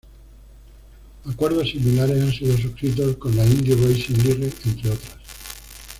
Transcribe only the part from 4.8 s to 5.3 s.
otras.